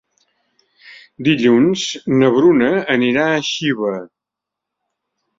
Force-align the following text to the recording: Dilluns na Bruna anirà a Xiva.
Dilluns 1.25 1.83
na 2.21 2.31
Bruna 2.37 2.69
anirà 2.93 3.27
a 3.33 3.43
Xiva. 3.49 3.93